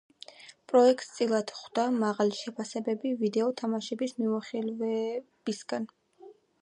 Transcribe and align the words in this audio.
პროექტს 0.71 1.11
წილად 1.17 1.53
ჰხვდა 1.57 1.83
მაღალი 2.05 2.33
შეფასებები 2.39 3.11
ვიდეო 3.21 3.51
თამაშების 3.63 4.17
მიმოხილველებისგან. 4.23 5.87